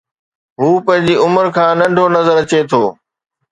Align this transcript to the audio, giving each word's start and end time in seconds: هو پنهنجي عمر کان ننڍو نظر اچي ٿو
هو 0.59 0.69
پنهنجي 0.85 1.15
عمر 1.23 1.45
کان 1.55 1.71
ننڍو 1.79 2.05
نظر 2.17 2.35
اچي 2.43 2.59
ٿو 2.69 2.81